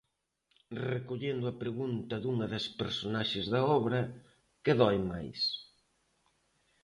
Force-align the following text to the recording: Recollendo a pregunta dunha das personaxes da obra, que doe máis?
Recollendo 0.93 1.45
a 1.47 1.57
pregunta 1.61 2.15
dunha 2.23 2.45
das 2.53 2.65
personaxes 2.79 3.45
da 3.53 3.61
obra, 3.79 3.99
que 4.63 4.73
doe 4.79 4.99
máis? 5.11 5.39